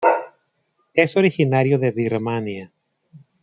[0.95, 2.71] Es originario de Birmania.